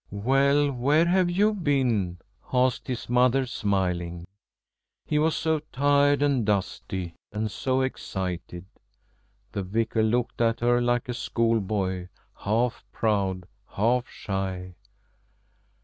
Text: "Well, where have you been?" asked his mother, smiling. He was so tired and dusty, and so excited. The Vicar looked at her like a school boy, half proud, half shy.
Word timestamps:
"Well, 0.09 0.71
where 0.71 1.05
have 1.05 1.29
you 1.29 1.53
been?" 1.53 2.17
asked 2.51 2.87
his 2.87 3.07
mother, 3.07 3.45
smiling. 3.45 4.25
He 5.05 5.19
was 5.19 5.35
so 5.35 5.59
tired 5.71 6.23
and 6.23 6.43
dusty, 6.43 7.13
and 7.31 7.51
so 7.51 7.81
excited. 7.81 8.65
The 9.51 9.61
Vicar 9.61 10.01
looked 10.01 10.41
at 10.41 10.59
her 10.61 10.81
like 10.81 11.07
a 11.07 11.13
school 11.13 11.59
boy, 11.59 12.09
half 12.35 12.83
proud, 12.91 13.45
half 13.73 14.07
shy. 14.09 14.73